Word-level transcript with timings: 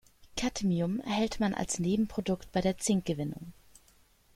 Cadmium 0.35 0.99
erhält 1.01 1.39
man 1.39 1.53
als 1.53 1.77
Nebenprodukt 1.77 2.51
bei 2.51 2.59
der 2.61 2.79
Zink-Gewinnung. 2.79 3.53